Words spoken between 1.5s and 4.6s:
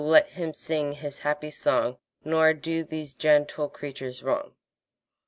song, Nor do these gentle creatures wrong.